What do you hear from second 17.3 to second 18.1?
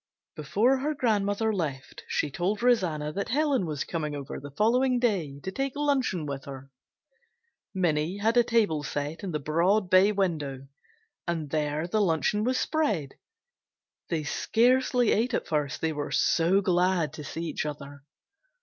each other.